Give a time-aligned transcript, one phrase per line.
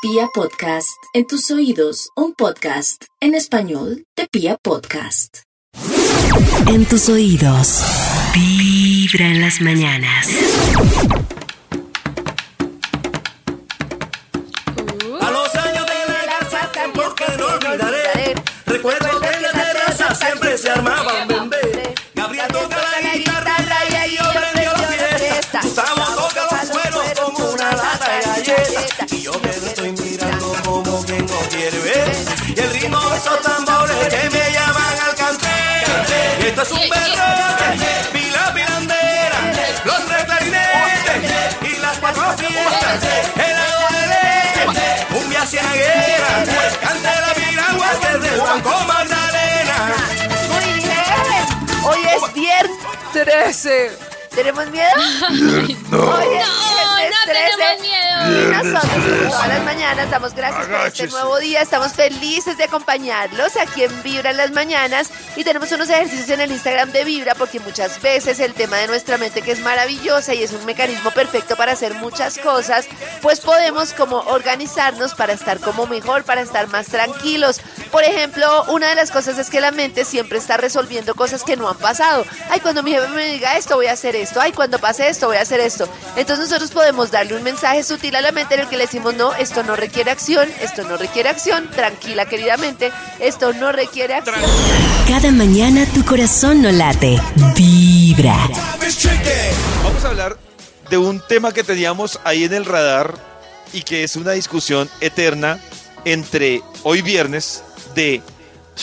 [0.00, 5.38] Pia Podcast, en tus oídos, un podcast en español de Pia Podcast.
[6.68, 7.82] En tus oídos.
[8.32, 10.28] Vibra en las mañanas.
[29.10, 32.16] Y yo me estoy mirando como quien no quiere ver.
[32.56, 35.48] Y el ritmo de esos tambores que me llaman al cantel.
[36.40, 39.52] Y esto es un berroque, pila pilandera,
[39.84, 43.02] los tres clarinetes y las cuatro fiestas.
[43.36, 46.44] El agua de leche, cumbia ciaguera,
[46.80, 49.94] cante la piragua desde el Banco Magdalena.
[50.48, 51.84] Muy bien.
[51.84, 52.78] Hoy es viernes
[53.12, 53.98] 13.
[54.34, 54.88] ¿Tenemos miedo?
[55.90, 55.98] No.
[55.98, 57.26] Hoy es No, no 13.
[57.26, 57.97] tenemos miedo.
[58.26, 61.62] Y nosotros, como todas las mañanas, damos gracias por este nuevo día.
[61.62, 65.10] Estamos felices de acompañarlos aquí en Vibra en las mañanas.
[65.36, 68.88] Y tenemos unos ejercicios en el Instagram de Vibra, porque muchas veces el tema de
[68.88, 72.86] nuestra mente, que es maravillosa y es un mecanismo perfecto para hacer muchas cosas,
[73.22, 77.60] pues podemos como organizarnos para estar como mejor, para estar más tranquilos.
[77.90, 81.56] Por ejemplo, una de las cosas es que la mente siempre está resolviendo cosas que
[81.56, 82.24] no han pasado.
[82.50, 84.40] Ay, cuando mi jefe me diga esto, voy a hacer esto.
[84.40, 85.88] Ay, cuando pase esto, voy a hacer esto.
[86.16, 89.14] Entonces nosotros podemos darle un mensaje sutil a la mente en el que le decimos,
[89.14, 94.36] no, esto no requiere acción, esto no requiere acción, tranquila queridamente, esto no requiere acción.
[95.08, 97.20] Cada mañana tu corazón no late.
[97.54, 98.36] Vibra.
[99.82, 100.36] Vamos a hablar
[100.90, 103.14] de un tema que teníamos ahí en el radar
[103.72, 105.60] y que es una discusión eterna
[106.04, 107.62] entre hoy viernes
[107.94, 108.22] de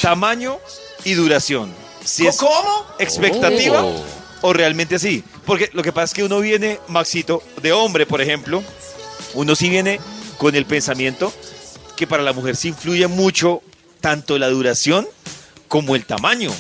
[0.01, 0.57] tamaño
[1.03, 1.71] y duración.
[2.03, 2.85] Si es ¿Cómo?
[2.99, 4.03] expectativa Oh.
[4.41, 5.23] o realmente así.
[5.45, 8.63] Porque lo que pasa es que uno viene, Maxito, de hombre, por ejemplo,
[9.33, 9.99] uno sí viene
[10.37, 11.31] con el pensamiento
[11.95, 13.61] que para la mujer sí influye mucho
[14.01, 15.07] tanto la duración
[15.67, 16.51] como el tamaño.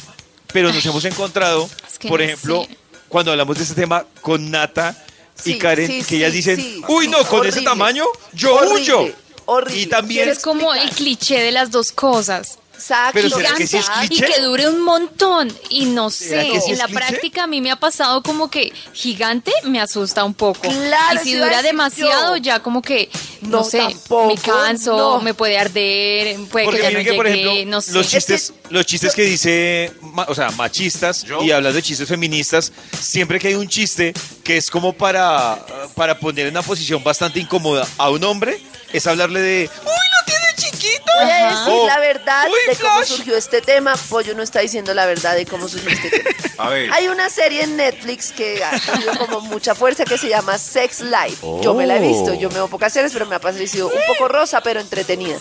[0.53, 2.77] Pero nos hemos encontrado, Es que por no ejemplo, sé.
[3.09, 4.95] cuando hablamos de este tema con Nata
[5.43, 8.55] y Sí, Karen, sí, que ellas dicen, sí, uy, sí, no, con ese tamaño yo
[8.55, 9.13] Horrible, huyo.
[9.45, 9.81] Horrible.
[9.81, 12.59] Y también Es como el cliché de las dos cosas.
[12.75, 13.11] Exacto.
[13.13, 15.49] Pero ¿será que sí es Gigante y que dure un montón.
[15.69, 16.99] Y no ¿Será sé, sí en la cliché?
[16.99, 20.59] práctica a mí me ha pasado como que gigante me asusta un poco.
[20.59, 22.43] Claro, y si dura demasiado, yo.
[22.43, 23.09] ya como que,
[23.43, 25.21] no, No, sé, tampoco, me canso, no.
[25.21, 27.93] me puede arder, puede Porque que ya no que, por ejemplo, no sé.
[27.93, 29.93] los Es chistes, los chistes que dice,
[30.27, 34.13] o sea, machistas y hablando de chistes feministas, siempre que hay un chiste
[34.43, 38.61] que es como para, para poner en una posición bastante incómoda a un hombre,
[38.97, 41.03] es hablarle de, uy, lo tiene chiquito.
[41.21, 43.07] Voy a decir Oh, la verdad uy, de cómo Flash.
[43.07, 43.95] surgió este tema.
[44.09, 46.29] Pollo no está diciendo la verdad de cómo surgió este tema.
[46.57, 46.91] A ver.
[46.93, 51.01] Hay una serie en Netflix que ha tenido como mucha fuerza que se llama Sex
[51.01, 51.37] Life.
[51.61, 54.01] Yo me la he visto, yo me veo pocas series, pero me ha parecido un
[54.07, 55.37] poco rosa, pero entretenida.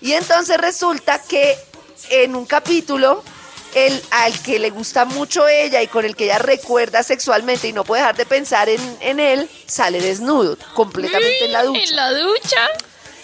[0.00, 1.56] Y entonces resulta que
[2.10, 3.22] en un capítulo,
[3.74, 7.72] el al que le gusta mucho ella y con el que ella recuerda sexualmente y
[7.72, 11.80] no puede dejar de pensar en, en él, sale desnudo, completamente en la ducha.
[11.82, 12.68] En la ducha.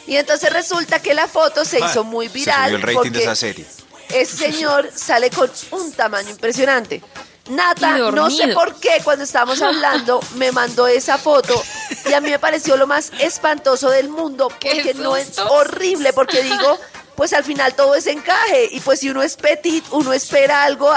[0.06, 2.64] Y entonces resulta que la foto se hizo muy viral.
[2.64, 3.66] subió el rating porque de esa serie.
[4.10, 7.02] Ese señor sale con un tamaño impresionante.
[7.50, 11.62] Nata, no sé por qué cuando estábamos hablando me mandó esa foto
[12.08, 16.14] y a mí me pareció lo más espantoso del mundo ¡Qué porque no es horrible
[16.14, 16.78] porque digo,
[17.14, 20.90] pues al final todo es encaje y pues si uno es petit, uno espera algo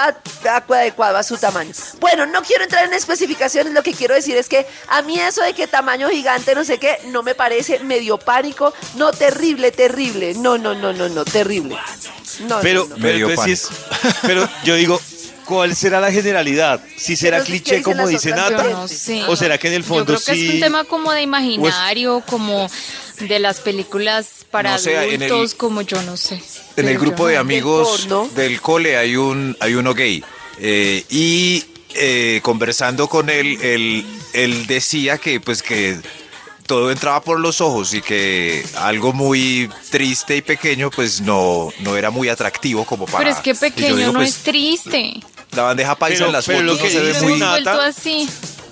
[0.69, 1.72] adecuado a su tamaño.
[2.00, 5.41] Bueno, no quiero entrar en especificaciones, lo que quiero decir es que a mí eso
[5.41, 10.33] de que tamaño gigante, no sé qué, no me parece medio pánico, no terrible, terrible,
[10.35, 11.78] no, no, no, no, no, terrible.
[12.41, 12.95] No, Pero, no, no.
[12.95, 13.67] pero, Medio entonces
[14.22, 15.01] pero yo digo,
[15.47, 16.81] ¿cuál será la generalidad?
[16.97, 18.63] ¿Si será Pero sí, ¿qué cliché como dice Nata?
[18.63, 19.24] no sé.
[19.28, 20.47] ¿O será que en el fondo Yo creo que sí?
[20.50, 22.69] es un tema como de imaginario, como
[23.19, 26.41] de las películas para No sé, en el- adultos, como yo no sé.
[26.75, 30.24] En el grupo de amigos del cole hay un hay uno gay
[30.59, 31.64] eh, y
[31.96, 35.97] eh, conversando con él, él él decía que pues que
[36.68, 41.96] todo entraba por los ojos y que algo muy triste y pequeño pues no no
[41.97, 45.14] era muy atractivo como para Pero es que pequeño digo, no pues, es triste.
[45.57, 47.85] La bandeja paisa Pero- en las pero lo fotos que no se ve muy Nata-
[47.87, 48.29] así.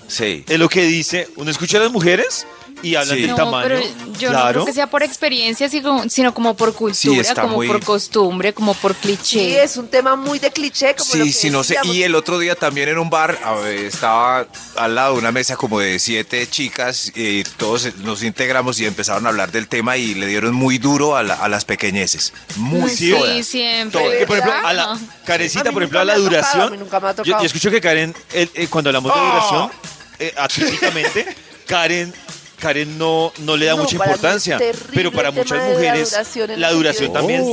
[0.07, 2.45] sí Es lo que dice, uno escucha a las mujeres
[2.81, 3.21] y hablan Sí.
[3.21, 3.67] del No, tamaño.
[3.67, 3.79] pero
[4.19, 4.51] yo no claro.
[4.53, 8.73] creo que sea por experiencia, sino, como por cultura, está como muy- por costumbre, como
[8.75, 9.63] por Sí, cliché.
[9.63, 11.77] es un tema muy de cliché, como lo Sí, que sí, no sé.
[11.83, 14.45] Y el otro día también en un bar ver, estaba
[14.75, 19.25] al lado de una mesa como de siete chicas y todos nos integramos y empezaron
[19.25, 22.33] a hablar del tema y le dieron muy duro a, la- a las pequeñeces.
[22.57, 23.45] Muy Sí, todas.
[23.47, 24.19] siempre.
[24.19, 27.23] Que por ejemplo, a la Karencita, por ejemplo, a la tocado, duración.
[27.23, 29.71] yo, escucho que Karen, eh, eh, cuando hablamos de duración,
[30.19, 31.35] eh, atípicamente,
[31.67, 32.13] Karen
[32.59, 34.57] Karen no, no le da No, mucha importancia.
[34.57, 37.43] terrible Pero para muchas la mujeres, duración la duración también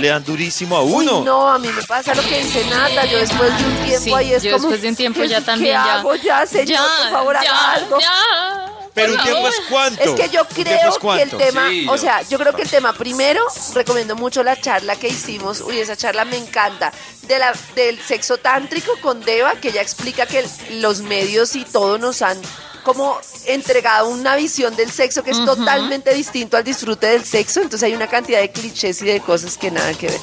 [0.00, 1.22] le dan durísimo a Uy, uno.
[1.24, 3.04] no, a mí me pasa lo que dice Nata.
[3.06, 4.62] Yo después de un tiempo Sí, ahí es yo como.
[4.64, 5.94] después de un tiempo ya ¿qué también ya.
[5.98, 6.80] hago ya, señor?
[7.02, 8.00] por favor, ya, haga algo.
[8.00, 10.02] ya, Pero un tiempo es cuánto.
[10.02, 12.62] Es que yo ¿Un tiempo creo que el tema, Sí, o sea, yo creo que
[12.62, 13.42] el tema primero,
[13.74, 16.92] recomiendo mucho la charla que hicimos, uy, esa charla me encanta,
[17.22, 21.98] de la, del sexo tántrico con Deva, que ella explica que los medios y todo
[21.98, 22.38] nos han
[22.86, 27.82] como entregado una visión del sexo que es totalmente distinto al disfrute del sexo, entonces
[27.82, 30.20] hay una cantidad de clichés y de cosas que nada que ver.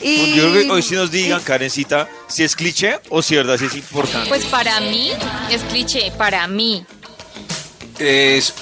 [0.00, 3.56] Y, Yo creo que hoy sí nos digan, Karencita, si es cliché o si verdad
[3.56, 4.28] sí es importante.
[4.28, 5.12] Pues para mí
[5.48, 6.84] es cliché, para mí.
[8.00, 8.52] Es,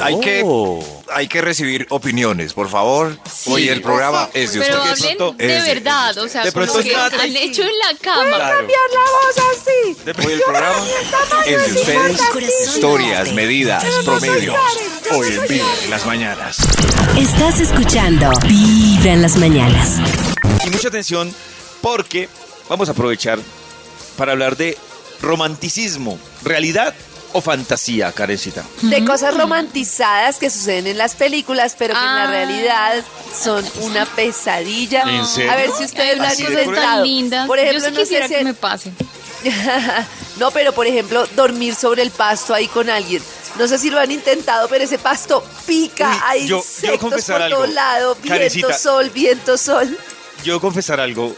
[0.00, 0.44] hay, que,
[1.12, 3.16] hay que recibir opiniones, por favor.
[3.46, 5.20] Hoy el programa es de Pero ustedes.
[5.20, 8.36] hablen de verdad, de o sea, De pronto lo que han hecho en la cama.
[8.36, 8.56] Claro.
[8.58, 9.96] cambiar la voz así.
[10.04, 10.84] De- Hoy el programa
[11.46, 12.20] es de ustedes.
[12.74, 14.56] Historias, medidas, promedios.
[15.12, 16.56] Hoy en vivo, en las mañanas.
[17.18, 19.96] Estás escuchando Vibra en las mañanas.
[20.66, 21.34] Y mucha atención
[21.80, 22.28] porque
[22.68, 23.38] vamos a aprovechar
[24.16, 24.76] para hablar de
[25.22, 26.94] romanticismo, realidad
[27.32, 28.64] o fantasía, Karencita.
[28.82, 32.30] de cosas romantizadas que suceden en las películas, pero que en la Ah.
[32.30, 33.04] realidad
[33.42, 35.02] son una pesadilla.
[35.02, 35.52] ¿En serio?
[35.52, 37.46] A ver si ustedes lo han tan lindas.
[37.46, 38.92] Por ejemplo, Yo sí no sé si- que me pase.
[40.38, 43.22] no, pero por ejemplo, dormir sobre el pasto ahí con alguien.
[43.58, 47.00] No sé si lo han intentado, pero ese pasto pica, Uy, hay yo- yo insectos
[47.00, 47.56] confesar por algo.
[47.62, 48.78] todos lados, viento, Karencita.
[48.78, 49.98] sol, viento, sol.
[50.44, 51.34] Yo confesar algo,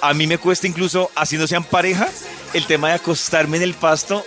[0.00, 2.08] a mí me cuesta incluso, así no sean pareja,
[2.52, 4.24] el tema de acostarme en el pasto,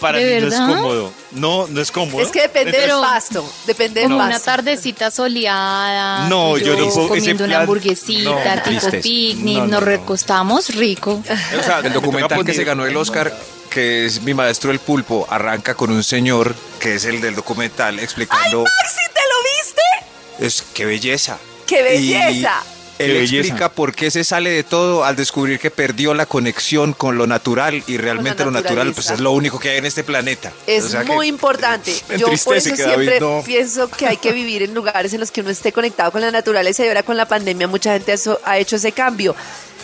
[0.00, 1.12] para ¿De mí no es cómodo.
[1.32, 2.22] No, no es cómodo.
[2.22, 4.44] Es que depende Entonces, del pasto, depende del Como una pasto.
[4.46, 6.28] tardecita soleada.
[6.28, 9.02] No, yo no puedo- Comiendo una hamburguesita, no, tipo tristes.
[9.02, 9.86] picnic, No, no, nos no.
[9.86, 11.22] recostamos rico.
[11.58, 13.32] o sea, El me documental que se ganó el Oscar,
[13.68, 18.00] que es Mi Maestro el Pulpo, arranca con un señor que es el del documental
[18.00, 18.64] explicando.
[18.64, 20.46] ¡Maxi, te lo viste!
[20.46, 21.38] Es qué belleza.
[21.66, 22.62] ¡Qué belleza!
[22.64, 23.36] Y él Qué belleza.
[23.40, 27.26] explica por qué se sale de todo al descubrir que perdió la conexión con lo
[27.26, 30.52] natural y realmente lo natural pues es lo único que hay en este planeta.
[30.66, 31.94] Es O sea que muy importante.
[32.18, 35.20] Yo por eso que David siempre no- pienso que hay que vivir en lugares en
[35.20, 38.12] los que uno esté conectado con la naturaleza y ahora con la pandemia mucha gente
[38.12, 39.34] eso- ha hecho ese cambio.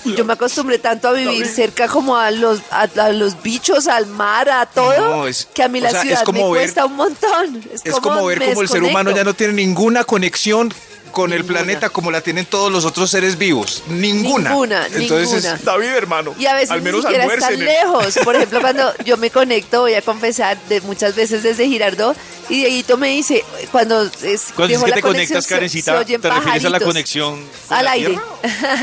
[0.04, 4.06] Yo me acostumbré tanto a vivir cerca como a los a, a los bichos, al
[4.06, 6.62] mar, a todo, No, es- que a mí o la sea, ciudad como me ver-
[6.62, 7.64] cuesta un montón.
[7.74, 10.72] Es, Es como ver me cómo el ser humano ya no tiene ninguna conexión
[11.16, 13.82] con el planeta como la tienen todos los otros seres vivos.
[13.88, 14.50] Ninguna.
[14.50, 15.58] Ninguna, Entonces, ninguna.
[15.64, 18.18] David, hermano, Y a veces al menos ni siquiera están el- lejos.
[18.22, 22.14] Por ejemplo, cuando yo me conecto, voy a confesar, de muchas veces desde Girardot,
[22.50, 23.42] y Dieguito me dice,
[23.72, 26.68] cuando es, Cuando dejo que la te conectas, se- Karencita, se oyen ¿te refieres a
[26.68, 28.12] la conexión con Al la aire.
[28.16, 28.22] no,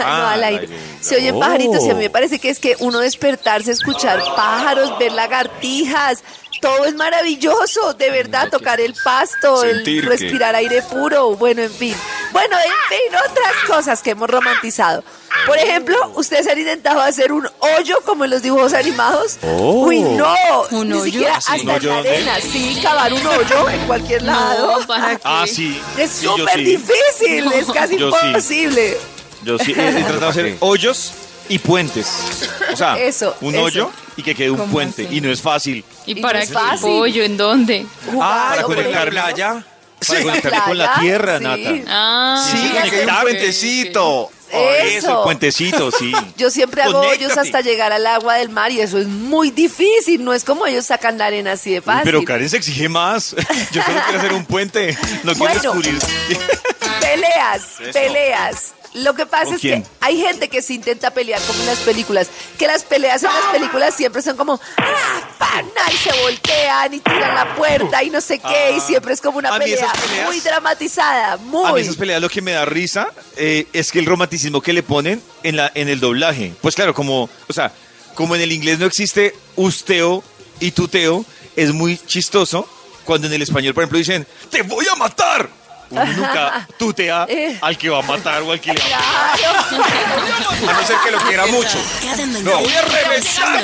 [0.03, 0.61] Ah, al al aire.
[0.65, 0.79] aire.
[1.01, 1.39] Se oyen Oh.
[1.39, 6.23] pajaritos y a mí me parece que es que uno despertarse, escuchar pájaros, ver lagartijas,
[6.63, 11.71] todo es maravilloso, de verdad, tocar el pasto, el que- respirar aire puro, bueno, en
[11.71, 11.95] fin.
[12.31, 15.03] Bueno, en fin, otras cosas que hemos romantizado.
[15.45, 19.37] Por ejemplo, ¿ustedes han intentado hacer un hoyo como en los dibujos animados?
[19.43, 20.33] Uy, no,
[20.71, 21.03] ¿Un ni hoyo?
[21.05, 21.51] siquiera ¿Ah, sí?
[21.51, 24.79] hasta ¿Un en hoyo la arena, sí, cavar un hoyo en cualquier lado.
[24.79, 25.21] No, ¿para qué?
[25.25, 25.81] Ah, sí.
[25.97, 26.63] Es Sí, súper sí.
[26.63, 28.27] difícil, es casi Yo sí.
[28.27, 28.97] imposible.
[29.43, 31.11] Yo sí he, he tratado de hacer hoyos
[31.49, 32.07] y puentes.
[32.71, 33.63] O sea, Eso, un eso.
[33.63, 35.05] hoyo y que quede un ¿Cómo puente.
[35.05, 35.17] así?
[35.17, 35.83] Y no es fácil.
[36.05, 36.79] ¿Y para no qué fácil.
[36.81, 37.23] pollo?
[37.23, 37.85] ¿En dónde?
[38.19, 39.63] Ah, para conectar playa.
[40.07, 41.43] Para conectarme con la tierra, sí.
[41.43, 41.69] Nata.
[41.87, 44.31] Ah, Sí, Sí, un puentecito.
[44.51, 46.11] Eso, el puentecito, sí.
[46.37, 47.39] Yo siempre hago hoyos Conéctate.
[47.39, 50.23] hasta llegar al agua del mar y eso es muy difícil.
[50.23, 52.03] No es como ellos sacan la arena así de fácil.
[52.03, 53.35] pero Karen se exige más.
[53.71, 54.95] Yo solo quiero hacer un puente.
[55.23, 55.53] No quiero Bueno.
[55.55, 55.99] descubrir.
[57.01, 57.91] Peleas, Eso.
[57.93, 58.73] peleas.
[58.93, 59.83] Lo que pasa ¿Con es quién?
[59.83, 62.27] que hay gente que se intenta pelear como en las películas.
[62.59, 65.91] Que las peleas en las películas siempre son como ¡Ah, pana!
[65.91, 68.71] y se voltean y tiran la puerta y no sé qué.
[68.75, 68.83] y Ah.
[68.85, 71.33] siempre es como una pelea peleas- muy dramatizada.
[71.33, 71.81] A mí Muy.
[71.81, 75.21] esas peleas lo que me da risa eh, es que el romanticismo que le ponen
[75.43, 76.53] en, la, en el doblaje.
[76.61, 77.71] Pues claro, como, o sea,
[78.15, 80.23] como en el inglés no existe usteo
[80.59, 82.69] y tuteo, es muy chistoso
[83.05, 85.49] cuando en el español, por ejemplo, dicen, te voy a matar.
[85.93, 87.57] Uno nunca tutea Eh.
[87.61, 89.37] al que va a matar o al que le va a matar.
[89.37, 90.69] Claro.
[90.69, 91.77] A no ser que lo quiera mucho.
[92.01, 92.51] Cada mañana.
[92.51, 93.63] No, voy a revesar.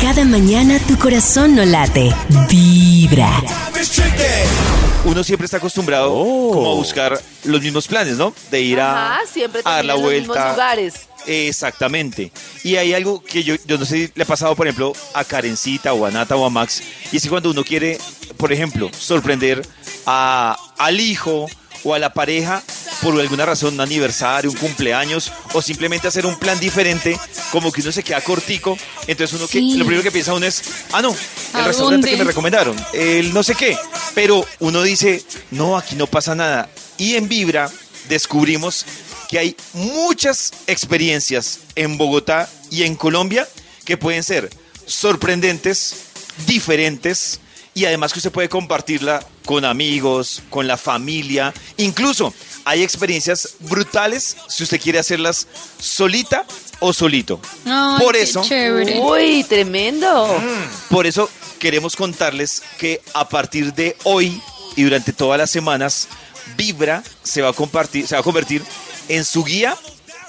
[0.00, 2.14] Cada mañana tu corazón no late.
[2.48, 3.30] Vibra.
[5.04, 8.32] Uno siempre está acostumbrado como a buscar los mismos planes, ¿no?
[8.50, 10.54] De ir a, Ajá, siempre a dar la en los mismos vuelta.
[11.26, 12.30] Exactamente.
[12.62, 15.24] Y hay algo que yo, yo no sé si le ha pasado, por ejemplo, a
[15.24, 17.98] Karencita o a Nata o a Max, y es que cuando uno quiere,
[18.36, 19.66] por ejemplo, sorprender
[20.06, 21.48] a, al hijo
[21.84, 22.62] o a la pareja,
[23.02, 27.18] por alguna razón, un aniversario, un cumpleaños, o simplemente hacer un plan diferente,
[27.52, 30.62] como que uno se queda cortico, entonces uno que, lo primero que piensa uno es,
[30.92, 32.10] ah, no, el ¿A restaurante dónde?
[32.10, 33.76] que me recomendaron, el no sé qué,
[34.14, 36.68] pero uno dice, no, aquí no pasa nada.
[36.98, 37.70] Y en Vibra
[38.08, 38.86] descubrimos
[39.28, 43.46] que hay muchas experiencias en Bogotá y en Colombia
[43.84, 44.50] que pueden ser
[44.86, 45.94] sorprendentes,
[46.46, 47.40] diferentes
[47.74, 51.52] y además que usted puede compartirla con amigos, con la familia.
[51.76, 52.32] Incluso
[52.64, 55.46] hay experiencias brutales si usted quiere hacerlas
[55.78, 56.46] solita
[56.80, 57.40] o solito.
[57.66, 58.98] Ay, Por qué eso, chévere.
[58.98, 60.40] Uy, tremendo.
[60.88, 61.28] por eso
[61.58, 64.40] queremos contarles que a partir de hoy
[64.74, 66.08] y durante todas las semanas,
[66.56, 68.62] Vibra se va a compartir, se va a convertir
[69.08, 69.76] en su guía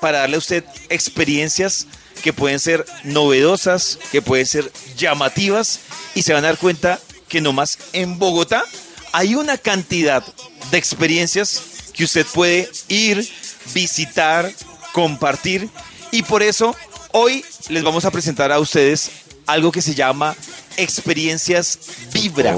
[0.02, 1.88] para darle a usted experiencias
[2.22, 5.80] que pueden ser novedosas, que pueden ser llamativas
[6.16, 8.64] y se van a dar cuenta que nomás en Bogotá
[9.12, 10.24] hay una cantidad
[10.72, 11.62] de experiencias
[11.94, 13.28] que usted puede ir,
[13.74, 14.52] visitar,
[14.94, 15.70] compartir.
[16.12, 16.76] Y por eso
[17.12, 19.12] hoy les vamos a presentar a ustedes
[19.46, 20.36] algo que se llama
[20.78, 21.80] experiencias
[22.14, 22.56] Vibra.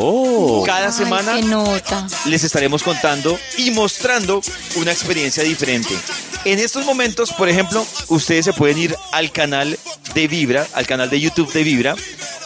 [0.66, 2.08] Cada Ay, semana nota.
[2.26, 4.42] les estaremos contando y mostrando
[4.76, 5.96] una experiencia diferente.
[6.46, 9.78] En estos momentos, por ejemplo, ustedes se pueden ir al canal
[10.14, 11.96] de Vibra, al canal de YouTube de Vibra,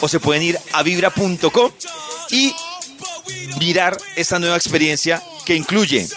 [0.00, 1.72] o se pueden ir a vibra.co
[2.30, 2.54] y
[3.58, 6.08] mirar esta nueva experiencia que incluye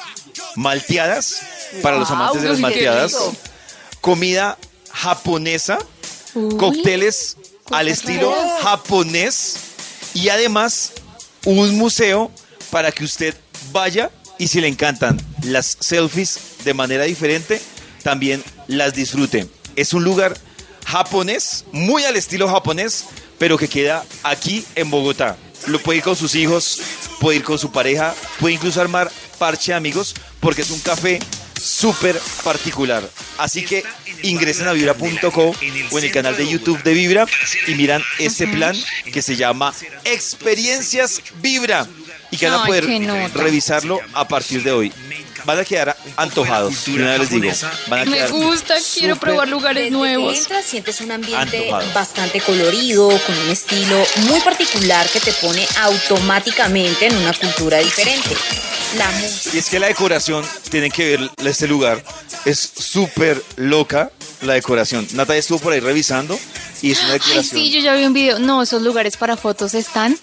[0.55, 1.41] malteadas
[1.81, 3.15] para los amantes de las malteadas,
[4.01, 4.57] comida
[4.91, 5.77] japonesa,
[6.33, 7.37] Uy, cócteles
[7.71, 9.57] al estilo japonés
[10.13, 10.93] y además
[11.45, 12.31] un museo
[12.71, 13.35] para que usted
[13.71, 17.61] vaya y si le encantan las selfies de manera diferente,
[18.03, 19.47] también las disfrute.
[19.75, 20.37] Es un lugar
[20.85, 23.05] japonés, muy al estilo japonés,
[23.37, 25.37] pero que queda aquí en Bogotá.
[25.67, 26.81] Lo puede ir con sus hijos,
[27.19, 31.19] puede ir con su pareja, puede incluso armar parche de amigos, porque es un café
[31.59, 33.07] súper particular.
[33.37, 33.83] Así que
[34.23, 35.53] ingresen a vibra.co
[35.91, 37.25] o en el canal de YouTube de Vibra
[37.67, 38.75] y miran este plan
[39.11, 39.73] que se llama
[40.03, 41.87] Experiencias Vibra
[42.31, 42.85] y que van a poder
[43.33, 44.93] revisarlo a partir de hoy.
[45.45, 47.53] Van a quedar antojados, de una vez les digo.
[47.87, 50.37] Van a Me gusta, quiero probar lugares Desde que nuevos.
[50.37, 51.93] entras sientes un ambiente Antojado.
[51.93, 58.35] bastante colorido, con un estilo muy particular que te pone automáticamente en una cultura diferente.
[58.95, 59.55] La música.
[59.55, 62.03] Y es que la decoración, tienen que ver este lugar,
[62.45, 65.07] es súper loca la decoración.
[65.13, 66.39] Natalia estuvo por ahí revisando
[66.81, 68.39] y es una Ay, decoración sí, yo ya vi un video.
[68.39, 70.17] No, esos lugares para fotos están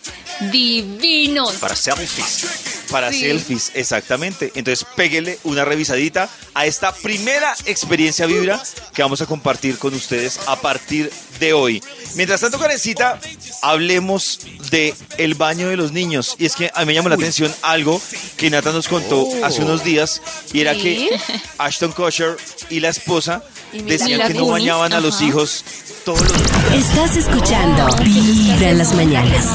[0.51, 1.55] divinos.
[1.55, 2.74] Para selfies.
[2.95, 3.23] Para Sí.
[3.23, 4.53] selfies, exactamente.
[4.55, 8.63] Entonces péguele una revisadita a esta primera experiencia Vibra
[8.95, 11.11] que vamos a compartir con ustedes a partir
[11.41, 11.83] de hoy.
[12.15, 13.19] Mientras tanto, Karencita,
[13.63, 14.39] hablemos
[14.71, 16.37] de el baño de los niños.
[16.39, 18.01] Y es que a mí me llamó la atención algo
[18.37, 20.23] que Nata nos contó hace unos días
[20.53, 20.81] y era Sí.
[20.83, 21.21] que
[21.59, 22.37] Ashton Kutcher
[22.71, 23.43] y la esposa
[23.83, 25.65] decían que no bañaban a los hijos
[26.05, 26.89] todos los días.
[26.91, 29.47] Estás escuchando Vibra en las mañanas.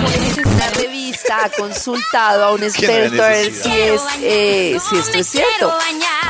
[0.46, 5.28] Una revista ha consultado a un experto a ver si, es, eh, si esto es
[5.28, 5.74] cierto,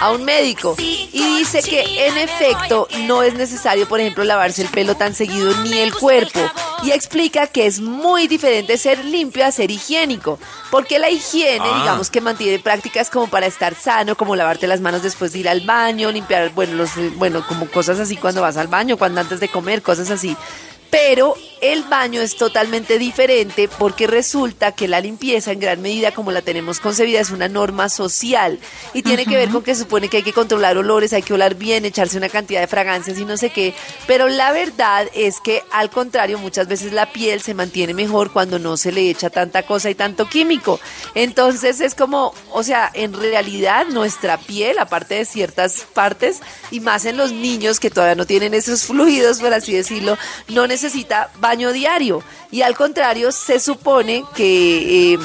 [0.02, 4.70] a un médico, y dice que en efecto no es necesario, por ejemplo, lavarse el
[4.70, 6.40] pelo tan seguido ni el cuerpo,
[6.84, 10.40] y explica que es muy diferente ser limpio a ser higiénico,
[10.72, 11.80] porque la higiene, Ah.
[11.80, 15.50] digamos que mantiene prácticas como para estar sano, como lavarte las manos después de ir
[15.50, 19.40] al baño, limpiar, bueno, los, bueno, como cosas así cuando vas al baño, cuando antes
[19.40, 20.36] de comer, cosas así.
[20.90, 26.32] Pero el baño es totalmente diferente porque resulta que la limpieza en gran medida como
[26.32, 28.60] la tenemos concebida es una norma social
[28.94, 31.34] y tiene que ver con que se supone que hay que controlar olores, hay que
[31.34, 33.74] oler bien, echarse una cantidad de fragancias y no sé qué.
[34.08, 38.58] Pero la verdad es que al contrario muchas veces la piel se mantiene mejor cuando
[38.58, 40.80] no se le echa tanta cosa y tanto químico.
[41.14, 46.40] Entonces es como, o sea, en realidad nuestra piel, aparte de ciertas partes
[46.72, 50.18] y más en los niños que todavía no tienen esos fluidos, por así decirlo,
[50.48, 52.24] no necesita baño diario.
[52.52, 55.20] Y al contrario, se supone que eh,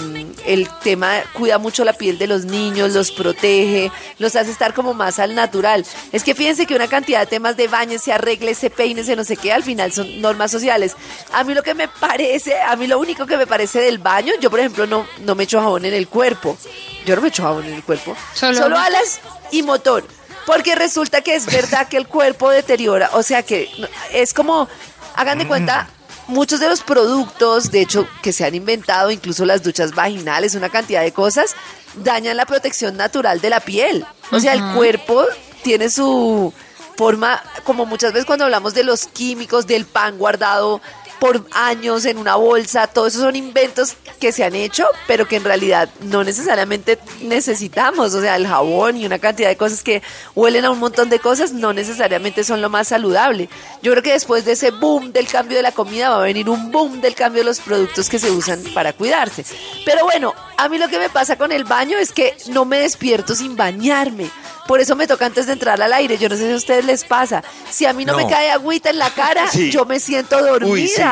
[0.47, 4.93] el tema cuida mucho la piel de los niños, los protege, los hace estar como
[4.93, 5.87] más al natural.
[6.13, 9.17] Es que fíjense que una cantidad de temas de baño, se arregle, se peine, se
[9.17, 10.97] no sé qué, al final son normas sociales.
[11.33, 14.33] A mí lo que me parece, a mí lo único que me parece del baño,
[14.41, 16.59] yo por ejemplo no, no me echo jabón en el cuerpo.
[17.07, 18.15] Yo no me echo jabón en el cuerpo.
[18.35, 19.21] Solo- Solo alas
[19.51, 20.05] y motor.
[20.47, 23.09] Porque resulta que es verdad que el cuerpo deteriora.
[23.15, 23.71] O sea que
[24.13, 24.69] es como,
[25.15, 25.89] hagan de cuenta,
[26.27, 30.69] muchos de los productos, de hecho, que se han inventado, incluso las duchas vaginales, una
[30.69, 31.55] cantidad de cosas,
[31.97, 34.05] dañan la protección natural de la piel.
[34.31, 35.25] O sea, el cuerpo
[35.63, 36.53] tiene su
[36.97, 40.81] forma, como muchas veces cuando hablamos de los químicos, del pan guardado
[41.21, 42.87] por años en una bolsa.
[42.87, 48.15] Todos esos son inventos que se han hecho, pero que en realidad no necesariamente necesitamos.
[48.15, 50.03] O sea, el jabón y una cantidad de cosas que
[50.35, 53.49] huelen a un montón de cosas no necesariamente son lo más saludable.
[53.83, 56.49] Yo creo que después de ese boom del cambio de la comida va a venir
[56.49, 59.45] un boom del cambio de los productos que se usan para cuidarse.
[59.85, 62.79] Pero bueno, a mí lo que me pasa con el baño es que no me
[62.79, 64.31] despierto sin bañarme.
[64.67, 66.17] Por eso me toca antes de entrar al aire.
[66.19, 67.43] Yo no sé si a ustedes les pasa.
[67.71, 69.71] Si a mí no, me cae agüita en la cara, Sí.
[69.71, 70.73] yo me siento dormida.
[70.73, 71.03] Uy, sí.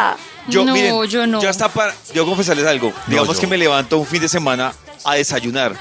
[0.48, 1.40] Yo, No, miren, yo no.
[1.40, 2.92] Yo hasta para, yo confesarles algo.
[3.06, 3.40] Digamos yo.
[3.40, 4.72] que me levanto un fin de semana
[5.04, 5.74] a desayunar.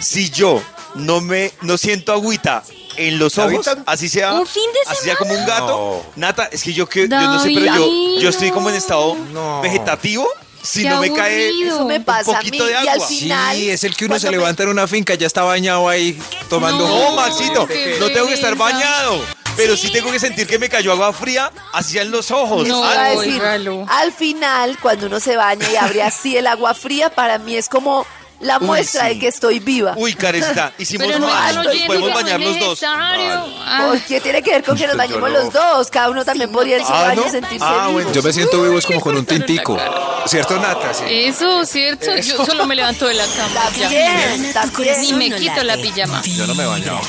[0.00, 0.62] Si yo
[0.94, 2.62] no me, no siento agüita
[2.96, 6.12] en los ojos, así sea, ¿Un fin de así sea como un gato, No.
[6.16, 9.14] Nata, es que yo que, yo no sé, pero yo, yo estoy como en estado
[9.32, 9.60] No.
[9.60, 10.26] vegetativo.
[10.66, 11.76] Si Qué no me cae aburrido.
[11.76, 12.46] Eso me un pasa a mí.
[12.46, 13.08] poquito de Y al agua.
[13.08, 13.56] final.
[13.56, 15.88] Sí, es el que uno se cuando me- levanta en una finca, ya está bañado
[15.88, 16.18] ahí
[16.48, 17.12] tomando No.
[17.16, 18.64] Maxito, qué no tengo que estar pereza.
[18.76, 19.20] bañado.
[19.56, 22.68] Pero sí tengo que sentir que me cayó agua fría hacia en los ojos.
[22.68, 23.20] No, Iba a algo.
[23.22, 23.86] decir, Óigalo.
[23.88, 27.68] al final, cuando uno se baña y abre así el agua fría, para mí es
[27.70, 28.06] como
[28.40, 29.14] la Uy, muestra sí.
[29.14, 29.94] de que estoy viva.
[29.96, 31.54] Uy, Carecita, hicimos Pero no, mal.
[31.54, 32.80] no Podemos no es bañar los dos.
[32.84, 35.38] Ah, ¿Qué tiene que ver con que nos bañemos no.
[35.38, 35.88] los dos?
[35.90, 37.30] Cada uno también podría en su Ah, baño ¿no?
[37.30, 37.92] sentirse Ah, vivo.
[37.94, 38.12] bueno.
[38.12, 39.78] Yo me siento vivo es como con un tintico.
[40.26, 40.92] ¿Cierto, Nata?
[40.92, 41.04] Sí.
[41.08, 42.16] Eso, ¿cierto?
[42.16, 43.70] Yo solo me levanto de la cama.
[43.78, 46.22] Ni corazón me quito la pijama.
[46.22, 47.00] Yo no me he bañado.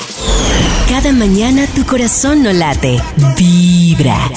[0.88, 3.00] Cada mañana tu corazón no late.
[3.36, 4.30] Vibra.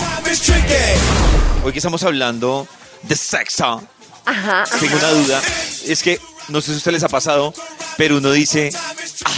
[1.63, 2.67] Hoy que estamos hablando
[3.03, 3.83] de sexo,
[4.25, 4.77] Ajá, ajá.
[4.79, 5.41] tengo una duda.
[5.85, 6.19] Es que,
[6.51, 7.53] no sé si a ustedes les ha pasado,
[7.97, 8.69] pero uno dice,
[9.25, 9.31] ah,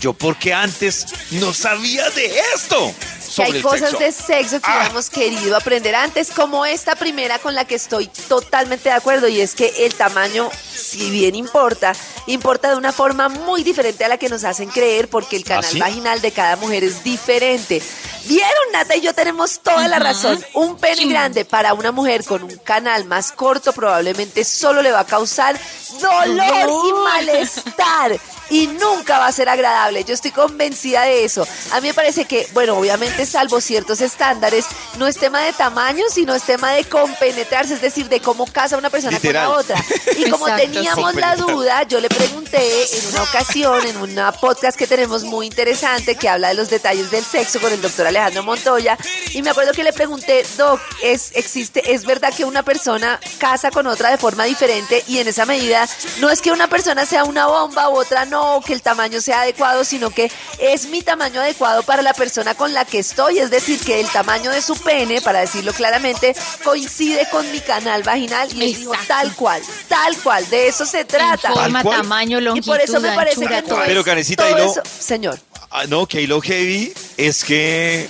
[0.00, 2.92] yo porque antes no sabía de esto.
[3.36, 3.98] que hay cosas sexo.
[3.98, 4.76] de sexo que Ah.
[4.78, 9.40] hubiéramos querido aprender antes, como esta primera con la que estoy totalmente de acuerdo, y
[9.40, 11.92] es que el tamaño, si bien importa,
[12.26, 15.64] importa de una forma muy diferente a la que nos hacen creer, porque el canal
[15.70, 15.78] sí?
[15.78, 17.82] vaginal de cada mujer es diferente.
[18.26, 20.42] ¿Vieron, Nata y yo tenemos toda la razón?
[20.54, 25.00] Un pene grande para una mujer con un canal más corto probablemente solo le va
[25.00, 25.58] a causar
[26.00, 28.18] dolor y malestar
[28.50, 30.04] y nunca va a ser agradable.
[30.04, 31.46] Yo estoy convencida de eso.
[31.72, 34.66] A mí me parece que, bueno, obviamente salvo ciertos estándares,
[34.98, 38.76] no es tema de tamaño, sino es tema de compenetrarse, es decir, de cómo casa
[38.76, 39.46] una persona Literal.
[39.46, 39.84] con la otra.
[40.16, 44.78] Y como Exacto, teníamos la duda, yo le pregunté en una ocasión, en una podcast
[44.78, 48.42] que tenemos muy interesante, que habla de los detalles del sexo con el doctor Alejandro
[48.42, 48.96] Montoya,
[49.32, 53.70] y me acuerdo que le pregunté, Doc, ¿es, existe, ¿es verdad que una persona casa
[53.70, 55.04] con otra de forma diferente?
[55.06, 55.88] Y en esa medida,
[56.20, 59.20] no es que una persona sea una bomba u otra no, o que el tamaño
[59.20, 63.38] sea adecuado, sino que es mi tamaño adecuado para la persona con la que estoy,
[63.38, 68.02] es decir, que el tamaño de su pene, para decirlo claramente, coincide con mi canal
[68.02, 71.52] vaginal y tal cual, tal cual, de eso se trata.
[71.52, 74.04] Forma, tamaño, Y longitud, por eso me parece anchura, que no Pero,
[74.36, 75.40] todo y lo- eso- señor.
[75.70, 78.08] Ah, no, que lo heavy es que,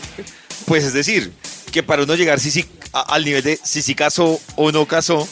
[0.67, 1.33] pues es decir,
[1.73, 4.87] que para uno llegar sí, sí, a- al nivel de si sí casó o no
[4.87, 5.27] casó,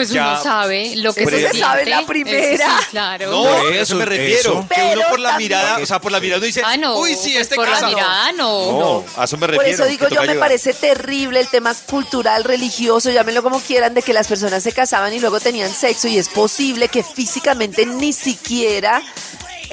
[0.00, 2.78] Pues ya- uno sabe lo que Eso se se sabe la Eso primera.
[2.80, 3.30] sí, claro.
[3.30, 4.40] No, a eso eso, me refiero.
[4.40, 4.66] eso.
[4.74, 6.98] Que uno por la también- mirada, o sea, por la mirada uno dice, Ah, no.
[6.98, 7.82] uy, sí, pues este por casa.
[7.82, 8.78] la mirada, no.
[8.78, 9.64] No, a eso me refiero.
[9.64, 14.02] Por eso digo yo, me parece terrible el tema cultural, religioso, llámenlo como quieran, de
[14.02, 18.12] que las personas se casaban y luego tenían sexo y es posible que físicamente ni
[18.12, 19.02] siquiera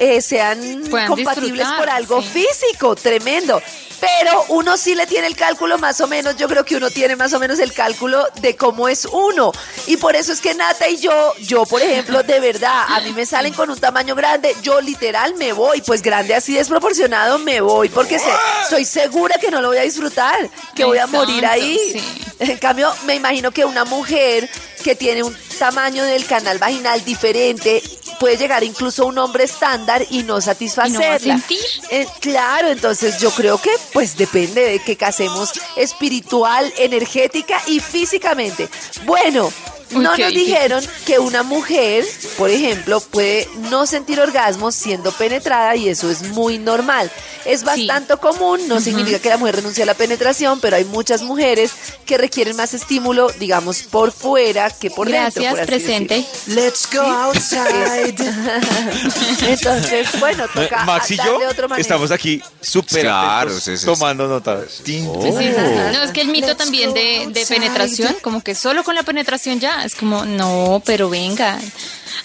[0.00, 2.28] eh, sean Puedan compatibles por algo sí.
[2.44, 3.60] físico, tremendo.
[4.00, 7.16] Pero uno sí le tiene el cálculo más o menos, yo creo que uno tiene
[7.16, 9.52] más o menos el cálculo de cómo es uno.
[9.86, 13.12] Y por eso es que Nata y yo, yo por ejemplo, de verdad, a mí
[13.12, 17.60] me salen con un tamaño grande, yo literal me voy, pues grande así desproporcionado me
[17.60, 18.30] voy, porque sé,
[18.62, 21.78] estoy segura que no lo voy a disfrutar, que voy a morir ahí.
[21.92, 22.24] sí.
[22.40, 24.48] En cambio, me imagino que una mujer
[24.84, 27.82] que tiene un tamaño del canal vaginal diferente
[28.18, 31.18] puede llegar incluso a un hombre estándar y no satisfacerla.
[31.18, 31.58] sentir?
[31.90, 38.68] Eh, claro, entonces yo creo que pues depende de que casemos espiritual, energética y físicamente.
[39.04, 39.50] Bueno,
[39.90, 42.04] no nos dijeron que una mujer,
[42.36, 47.10] por ejemplo, puede no sentir orgasmos siendo penetrada y eso es muy normal.
[47.44, 51.22] Es bastante común, no significa que la mujer renuncie a la penetración, pero hay muchas
[51.22, 51.70] mujeres
[52.04, 55.42] que requieren más estímulo, digamos, por fuera que por dentro.
[55.42, 56.14] Gracias, por así presente.
[56.16, 56.62] decirlo.
[56.62, 58.14] Let's go outside.
[59.48, 61.38] Entonces, bueno, Eh, toca Max y yo
[61.76, 63.86] estamos aquí súper Claro, sí, sí, sí.
[63.86, 64.60] tomando nota.
[64.84, 65.38] Tin, Sí, tin.
[65.38, 65.54] sí, sí.
[65.56, 65.92] Oh.
[65.92, 69.60] No, es que el mito también de, de penetración, como que solo con la penetración
[69.60, 71.58] ya, es como, no, pero venga.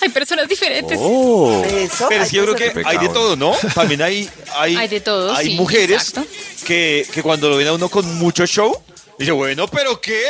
[0.01, 0.97] Hay personas diferentes.
[1.01, 1.63] Oh.
[1.65, 3.53] Eso, Pero que yo creo que hay de todo, ¿no?
[3.73, 6.29] También hay hay, Hay de todo, hay sí, mujeres exacto.
[6.65, 8.75] que, que cuando lo ven a uno con mucho show,
[9.17, 10.23] dice, bueno, pero ¿qué?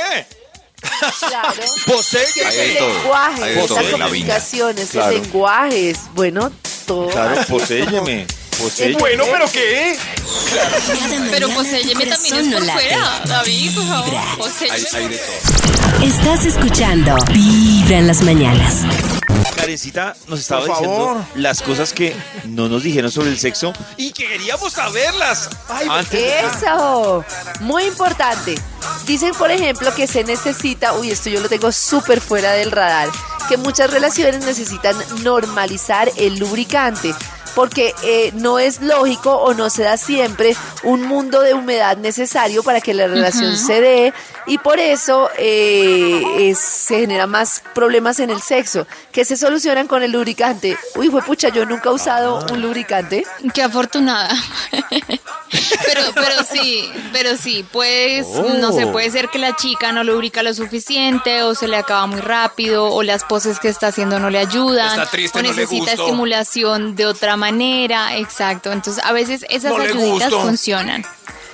[1.20, 1.62] Claro.
[1.88, 2.50] Poséyeme.
[2.50, 4.06] Hay de el todo, lenguaje, hay de esa todo en la viña.
[4.08, 5.12] comunicación, ese Claro.
[5.12, 6.52] lenguaje es, bueno,
[6.86, 7.08] todo.
[7.08, 8.28] Claro, poséyeme.
[8.60, 9.98] Posee- Bueno, pero ¿qué?
[11.32, 14.10] Pero poséyeme tu también es por fuera, David, por favor.
[14.10, 14.76] Fuera.
[14.92, 16.04] todo.
[16.04, 18.82] Estás escuchando Vibra en las mañanas.
[19.56, 21.24] Karencita nos estaba Por diciendo favor.
[21.36, 25.50] las cosas que no nos dijeron sobre el sexo y que queríamos saberlas.
[25.90, 27.24] Antes de- Eso,
[27.62, 28.56] muy importante.
[29.06, 33.10] Dicen, por ejemplo, que se necesita, uy, esto yo lo tengo súper fuera del radar,
[33.50, 37.14] que muchas relaciones necesitan normalizar el lubricante.
[37.56, 42.64] Porque eh, no es lógico o no se da siempre un mundo de humedad necesario
[42.64, 44.14] para que la relación se dé
[44.48, 49.88] y por eso eh, es- se generan más problemas en el sexo que se solucionan
[49.88, 50.78] con el lubricante.
[50.96, 53.24] Uy, fue pucha, yo nunca he usado un lubricante.
[53.54, 54.30] Qué afortunada.
[55.86, 58.28] pero, pero sí, pero sí, pues,
[58.60, 62.06] no sé, puede ser que la chica no lubrica lo suficiente, o se le acaba
[62.08, 65.50] muy rápido, o las poses que está haciendo no le ayudan, Está triste, o no
[65.50, 67.43] le necesita estimulación de otra manera,
[68.18, 68.72] exacto.
[68.72, 71.04] Entonces, a veces esas No ayuditas funcionan.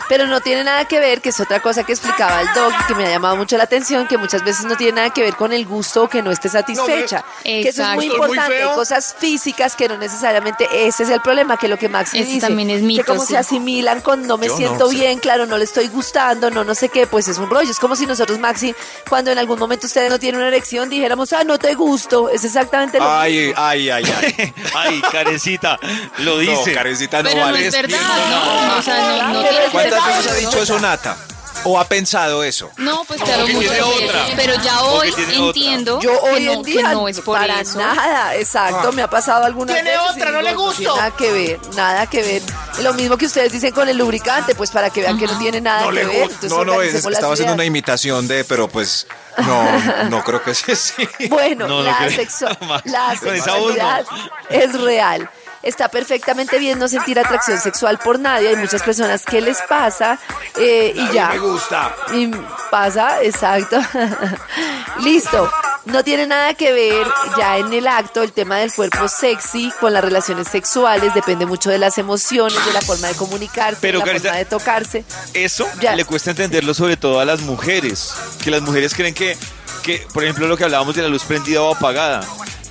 [0.10, 2.84] Pero no tiene nada que ver, que es otra cosa que explicaba el dog y
[2.88, 5.36] que me ha llamado mucho la atención, que muchas veces no tiene nada que ver
[5.36, 7.24] con el gusto o que no esté satisfecha.
[7.44, 8.64] que eso es muy importante.
[8.64, 12.24] Hay cosas físicas que no necesariamente ese es el problema, que lo que Max Ese
[12.26, 12.48] dice.
[12.48, 13.34] también es Que mito, como sí.
[13.34, 16.64] se asimilan con no me Yo no siento bien, claro, no le estoy gustando, no
[16.64, 17.70] no sé qué, pues es un rollo.
[17.70, 18.74] Es como si nosotros, Maxi,
[19.08, 22.30] cuando en algún momento ustedes no tienen una erección, dijéramos, ah, no te gusto.
[22.30, 23.20] Es exactamente lo mismo.
[23.20, 24.04] Ay, ay, ay,
[24.38, 24.54] ay.
[24.76, 25.80] Ay, Karencita,
[26.20, 26.72] lo dice.
[26.72, 27.68] No, Karencita no Pero no vale.
[27.68, 31.18] es verdad, no, o sea, no, no que ¿Cuántas veces ha dicho eso Nata?
[31.66, 32.72] ¿O ha pensado eso?
[32.78, 34.10] No, pues claro, que muchas tiene veces.
[34.10, 34.26] otra.
[34.38, 37.38] Pero ya hoy tiene entiendo Yo que, hoy no, en que día no es por
[37.38, 37.80] para eso.
[37.80, 40.06] nada, exacto, me ha pasado algunas Tiene veces.
[40.10, 42.42] otra, no le tiene Nada que ver, nada que ver.
[42.82, 45.60] Lo mismo que ustedes dicen con el lubricante, pues para que vean que no tiene
[45.60, 46.22] nada No que le ver.
[46.24, 49.06] Entonces, No, no, es, estaba haciendo una imitación de, pero pues
[49.40, 51.10] no, no creo que sea así.
[51.28, 52.42] Bueno, No, no la, Max,
[52.86, 54.06] la sexualidad
[54.50, 55.30] es real.
[55.62, 58.50] Está perfectamente bien no sentir atracción sexual por nadie.
[58.50, 60.18] Hay muchas personas que les pasa
[60.58, 61.30] eh, y ya.
[61.30, 61.94] me gusta.
[62.14, 62.32] Y
[62.72, 63.80] pasa, exacto.
[65.02, 65.52] Listo.
[65.86, 69.94] No tiene nada que ver ya en el acto el tema del cuerpo sexy con
[69.94, 71.14] las relaciones sexuales.
[71.14, 74.38] Depende mucho de las emociones, de la forma de comunicarse, Pero, de la Carita- forma
[74.38, 75.06] de tocarse.
[75.34, 75.96] Eso Ya.
[75.96, 79.36] le cuesta entenderlo sobre todo a las mujeres, que las mujeres creen que,
[79.82, 82.22] que, por ejemplo, lo que hablábamos de la luz prendida o apagada,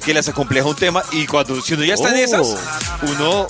[0.09, 2.18] que las acompleja un tema y cuando si uno ya está en Oh.
[2.18, 2.57] esas,
[3.03, 3.47] uno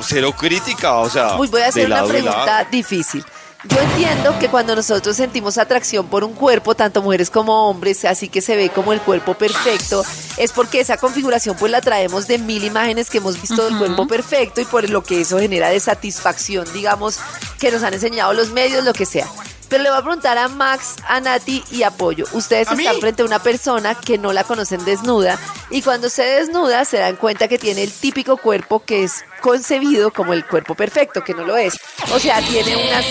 [0.00, 3.24] cero crítica, o sea, Uy, voy a hacer una pregunta difícil.
[3.68, 8.28] Yo entiendo que cuando nosotros sentimos atracción por un cuerpo, tanto mujeres como hombres, así
[8.28, 10.04] que se ve como el cuerpo perfecto,
[10.38, 14.08] es porque esa configuración pues la traemos de mil imágenes que hemos visto del cuerpo
[14.08, 17.20] perfecto y por lo que eso genera de satisfacción, digamos,
[17.60, 19.28] que nos han enseñado los medios, lo que sea.
[19.72, 22.26] Pero le voy a preguntar a Max, a Nati y a Pollo.
[22.34, 22.84] Ustedes ¿A mí?
[22.84, 25.38] están frente a una persona que no la conocen desnuda
[25.70, 30.10] y cuando se desnuda se dan cuenta que tiene el típico cuerpo que es concebido
[30.12, 31.74] como el cuerpo perfecto, que no lo es.
[32.12, 33.04] O sea, tiene unas,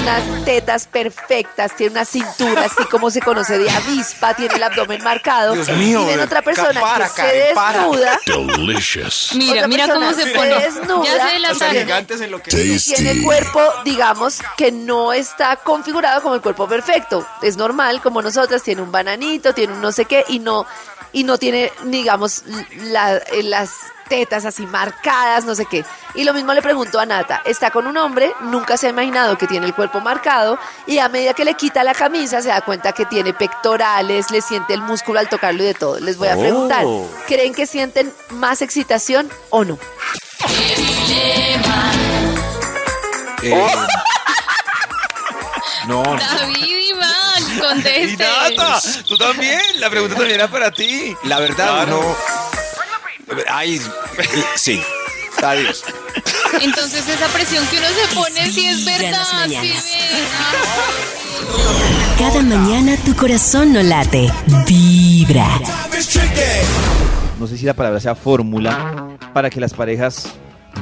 [0.00, 5.02] unas tetas perfectas, tiene una cintura así como se conoce de avispa, tiene el abdomen
[5.02, 5.54] marcado.
[5.54, 8.20] Dios mío, y ven otra persona para, que Karen, se desnuda.
[8.56, 9.30] Delicious.
[9.34, 10.54] Mira, Otra mira cómo se se pone.
[10.54, 11.76] desnuda, Ya se O sea, adelantaron.
[11.76, 16.68] gigantes en lo que tiene el cuerpo, digamos, que no está configurado como el cuerpo
[16.68, 17.26] perfecto.
[17.42, 20.66] Es normal, como nosotras, tiene un bananito, tiene un no sé qué, y no,
[21.12, 22.42] y no tiene, digamos,
[22.76, 23.70] la- eh, las
[24.08, 25.84] tetas así marcadas, no sé qué.
[26.14, 29.36] Y lo mismo le pregunto a Nata, está con un hombre, nunca se ha imaginado
[29.38, 32.60] que tiene el cuerpo marcado, y a medida que le quita la camisa se da
[32.62, 36.00] cuenta que tiene pectorales, le siente el músculo al tocarlo y de todo.
[36.00, 37.06] Les voy a preguntar, Oh.
[37.26, 39.78] ¿creen que sienten más excitación o no?
[43.42, 43.54] Eh,
[45.86, 46.16] no, no.
[46.16, 48.24] David y Max, Y conteste.
[48.56, 51.16] Nata, tú también, la pregunta también era para ti.
[51.24, 52.00] La verdad, Claro.
[52.00, 52.57] no.
[53.48, 53.80] Ay,
[54.56, 54.80] sí.
[55.42, 55.84] Adiós.
[56.60, 59.72] Entonces esa presión que uno se pone sí es verdad, sí ven.
[62.18, 64.28] Cada mañana tu corazón no late.
[64.66, 65.60] Vibra.
[67.38, 70.28] No sé si la palabra sea fórmula para que las parejas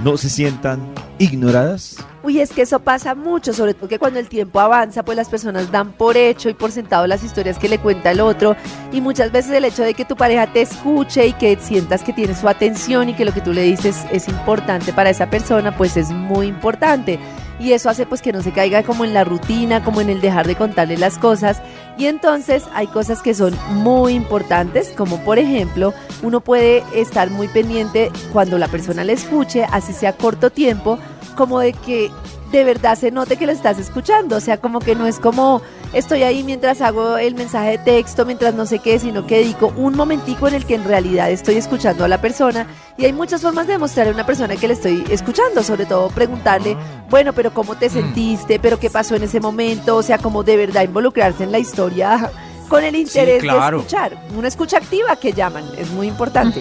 [0.03, 0.81] no se sientan
[1.18, 1.96] ignoradas.
[2.22, 5.29] Uy, es que eso pasa mucho, sobre todo que cuando el tiempo avanza, pues las
[5.29, 8.57] personas dan por hecho y por sentado las historias que le cuenta el otro.
[8.92, 12.12] Y muchas veces el hecho de que tu pareja te escuche y que sientas que
[12.12, 15.77] tiene su atención y que lo que tú le dices es importante para esa persona,
[15.77, 17.18] pues es muy importante.
[17.59, 20.21] Y eso hace pues que no se caiga como en la rutina, como en el
[20.21, 21.62] dejar de contarle las cosas.
[21.97, 27.49] Y entonces hay cosas que son muy importantes, como por ejemplo, uno puede estar muy
[27.49, 30.99] pendiente cuando la persona le escuche, así sea corto tiempo,
[31.37, 32.11] como de que
[32.53, 35.62] de verdad se note que lo estás escuchando, o sea, como que no es como
[35.92, 39.72] estoy ahí mientras hago el mensaje de texto, mientras no sé qué, sino que dedico
[39.77, 42.66] un momentico en el que en realidad estoy escuchando a la persona.
[42.96, 46.09] Y hay muchas formas de demostrarle a una persona que le estoy escuchando, sobre todo
[46.09, 46.77] preguntarle,
[47.11, 48.59] bueno, pero ¿cómo te sentiste?
[48.59, 49.96] ¿Pero qué pasó en ese momento?
[49.96, 52.31] O sea, como de verdad involucrarse en la historia
[52.68, 53.79] con el interés claro.
[53.79, 54.16] de escuchar.
[54.37, 56.61] Una escucha activa que llaman, es muy importante.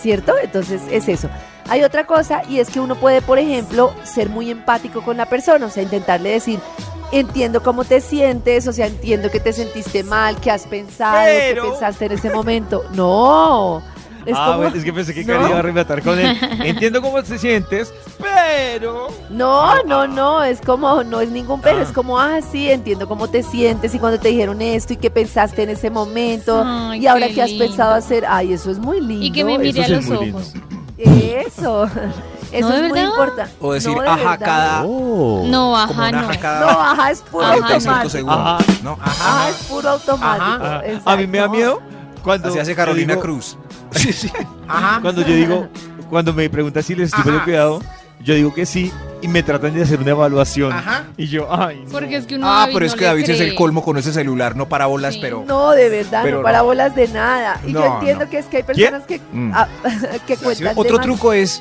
[0.00, 0.34] ¿cierto?
[0.42, 1.28] Entonces es eso.
[1.68, 5.26] Hay otra cosa y es que uno puede, por ejemplo, ser muy empático con la
[5.26, 6.58] persona, o sea, intentarle decir,
[7.12, 11.62] entiendo cómo te sientes, o sea, entiendo que te sentiste mal, que has pensado, Pero-
[11.64, 12.84] que pensaste en ese momento.
[12.94, 13.82] No.
[14.26, 15.48] Es ah, como- bueno, es que pensé que ¿No?
[15.48, 16.36] Iba a rematar con él.
[16.62, 19.08] Entiendo cómo te sientes, pero...
[19.30, 21.82] No, no, no, es como, no es ningún pero, Ah.
[21.82, 25.10] es como, ah, sí, entiendo cómo te sientes y cuando te dijeron esto y qué
[25.10, 27.64] pensaste en ese momento Ay, y ahora qué qué has lindo.
[27.66, 29.24] pensado hacer, ay, eso es muy lindo.
[29.24, 30.38] Y que me mire a los muy lindo.
[30.38, 30.52] ojos.
[30.98, 31.88] Eso,
[32.52, 33.54] eso ¿de es muy importante.
[33.60, 34.38] O decir, No, de ajá, verdad.
[34.46, 34.84] cada.
[34.84, 35.44] Oh.
[35.46, 36.18] No, como ajá, una no.
[36.28, 38.10] ajá cada No, ajá, es puro 45 automático.
[38.10, 38.38] segundos.
[38.38, 38.58] Ajá.
[38.82, 38.98] ¿no?
[39.00, 39.48] Ajá, Ajá.
[39.48, 40.44] es puro automático.
[40.64, 40.82] Ajá.
[41.04, 41.80] A mí me da miedo
[42.22, 42.48] cuando...
[42.48, 43.56] Así hace Carolina digo- Cruz.
[43.92, 44.30] Sí, sí.
[44.68, 45.00] Ajá.
[45.02, 45.68] Cuando yo digo,
[46.08, 47.44] cuando me preguntan si les estoy poniendo Ajá.
[47.44, 47.82] cuidado,
[48.22, 50.72] yo digo que sí y me tratan de hacer una evaluación.
[50.72, 51.04] Ajá.
[51.16, 51.90] Y yo, ay, no.
[51.90, 53.96] Porque es que uno Ah, David pero es no que David es el colmo con
[53.98, 55.20] ese celular, no para bolas, Sí.
[55.22, 55.42] pero.
[55.46, 56.64] No, de verdad, Pero no para no.
[56.64, 57.60] bolas de nada.
[57.66, 58.30] Y yo No, entiendo no.
[58.30, 59.52] que es que hay personas que, Mm.
[60.26, 61.60] que Sí, cuentan Otro truco es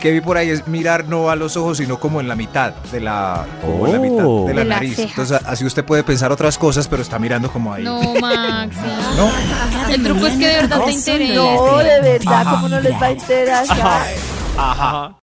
[0.00, 2.72] que vi por ahí es mirar no a los ojos, sino como en la mitad
[2.90, 4.96] de la, como en la mitad de la De las nariz.
[4.96, 5.10] cejas.
[5.10, 7.84] Entonces así usted puede pensar otras cosas, pero está mirando como ahí.
[7.84, 8.00] No,
[9.90, 11.34] El truco es que de verdad te interesa.
[11.34, 12.46] No, de verdad.
[12.50, 14.06] ¿cómo no les va a interesar?
[14.56, 15.20] Ajá.